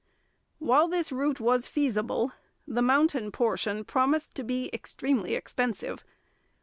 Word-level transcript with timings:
While 0.57 0.87
this 0.87 1.11
route 1.11 1.39
was 1.39 1.67
feasible, 1.67 2.31
the 2.67 2.81
mountain 2.81 3.31
portion 3.31 3.83
promised 3.83 4.33
to 4.33 4.43
be 4.43 4.71
extremely 4.73 5.35
expensive. 5.35 6.03